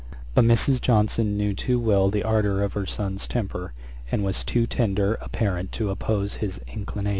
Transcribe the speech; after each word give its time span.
But 0.33 0.45
Mrs. 0.45 0.81
Johnson 0.81 1.37
knew 1.37 1.53
too 1.53 1.79
well 1.79 2.09
the 2.09 2.23
ardour 2.23 2.63
of 2.63 2.73
her 2.73 2.87
son's 2.87 3.27
temper, 3.27 3.71
and 4.11 4.23
was 4.23 4.43
too 4.43 4.65
tender 4.65 5.13
a 5.21 5.29
parent 5.29 5.71
to 5.73 5.91
oppose 5.91 6.37
his 6.37 6.59
inclinations. 6.65 7.09